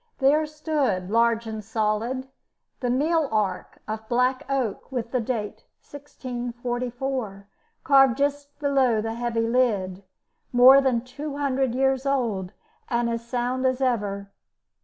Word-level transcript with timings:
There 0.17 0.47
stood, 0.47 1.11
large 1.11 1.45
and 1.45 1.63
solid, 1.63 2.27
the 2.79 2.89
mealark 2.89 3.77
of 3.87 4.09
black 4.09 4.43
oak, 4.49 4.91
with 4.91 5.11
the 5.11 5.19
date, 5.21 5.63
1644, 5.87 7.47
carved 7.83 8.17
just 8.17 8.57
below 8.57 8.99
the 8.99 9.13
heavy 9.13 9.47
lid, 9.47 10.01
more 10.51 10.81
than 10.81 11.01
200 11.01 11.75
years 11.75 12.07
old, 12.07 12.51
and 12.89 13.11
as 13.11 13.23
sound 13.23 13.63
as 13.67 13.79
ever. 13.79 14.31